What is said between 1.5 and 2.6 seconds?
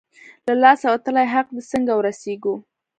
دی، څنګه ورسېږو؟